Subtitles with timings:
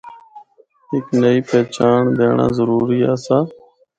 [0.89, 3.37] ہک نئی پہچانڑ دینڑا ضروری آسا۔